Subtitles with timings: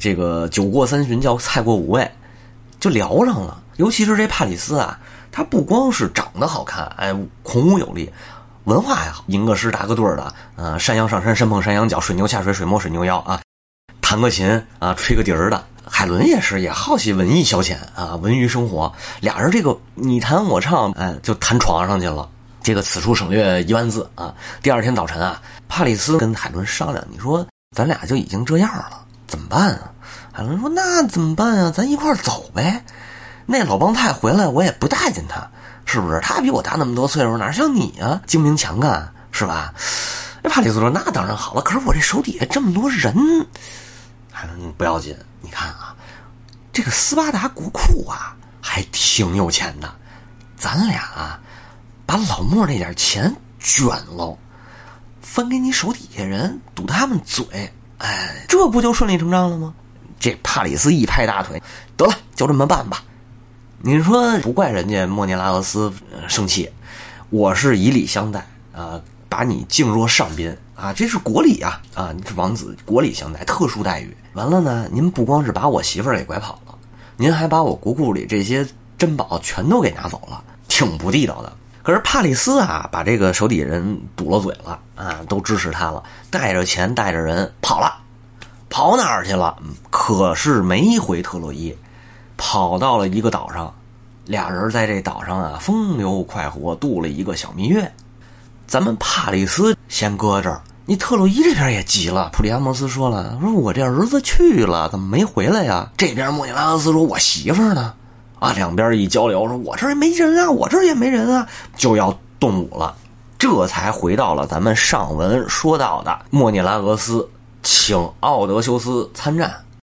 [0.00, 2.10] 这个酒过三巡叫菜过五味，
[2.80, 3.62] 就聊上了。
[3.76, 4.98] 尤其是这帕里斯啊，
[5.30, 8.10] 他不光是长得好看，哎，孔武有力，
[8.64, 13.40] 文化还好，吟个诗、打个对儿的，呃，山羊上山，山碰山羊角，水牛下水，水摸水牛腰啊，
[14.00, 15.62] 弹个琴啊，吹个笛儿的。
[15.86, 18.90] 海伦也是，也好奇文艺消遣啊，文娱生活。
[19.20, 22.28] 俩人这个你弹我唱，哎，就弹床上去了。
[22.62, 24.34] 这个此处省略一万字啊。
[24.62, 27.44] 第二天早晨啊，帕里斯跟海伦商量，你说
[27.76, 29.92] 咱俩就已经这样了，怎么办啊？
[30.32, 31.72] 海伦说：“那怎么办啊？
[31.74, 32.84] 咱一块儿走呗。
[33.46, 35.50] 那老帮菜回来，我也不待见他，
[35.86, 36.20] 是不是？
[36.20, 39.72] 他比我大那么多岁数，哪像你啊，精明强干，是吧？”
[40.42, 43.14] 那帕里斯说：“那当然好了，可是我这手底下这么多人。”
[44.32, 45.16] 海伦不要紧。
[45.42, 45.94] 你看啊，
[46.72, 49.92] 这个斯巴达国库啊，还挺有钱的。
[50.56, 51.40] 咱俩啊，
[52.06, 54.38] 把老莫那点钱卷喽，
[55.22, 57.72] 分给你手底下人，堵他们嘴。
[58.00, 59.74] 哎，这不就顺理成章了吗？
[60.18, 61.62] 这帕里斯一拍大腿，
[61.96, 63.02] 得了，就这么办吧。
[63.82, 65.90] 你说不怪人家莫涅拉俄斯
[66.28, 66.68] 生气，
[67.30, 74.14] 我是以礼相待啊，把你敬若上宾啊，这是国礼啊啊，你是王子，国礼相待，特殊待遇。
[74.34, 76.74] 完了呢，您不光是把我媳妇儿给拐跑了，
[77.16, 78.66] 您还把我国库里这些
[78.98, 81.52] 珍宝全都给拿走了，挺不地道的。
[81.90, 87.92] 可是帕里斯啊，把这个手底下人堵了嘴了啊，都支持他了，带着钱带着人跑了，
[88.68, 89.56] 跑哪儿去了？
[89.90, 91.76] 可是没回特洛伊，
[92.36, 93.74] 跑到了一个岛上，
[94.24, 97.92] 俩人在这岛上啊风流快活度了一个小蜜月。
[98.68, 100.62] 咱们帕里斯先搁这儿。
[100.86, 107.94] 你特洛伊这边也急了，普利阿莫斯说了：“说我这儿子去了，怎么没回来呀？”这边莫尼拉斯说：“我媳妇呢？”
[108.40, 111.46] 啊，两边一交流，说：“我这儿也没人啊，我这儿也没人啊，
[111.76, 112.96] 就要动武了。”
[113.38, 117.26] 这才回到了咱们上文说到的莫涅拉俄斯
[117.62, 119.54] 请奥德修斯参战。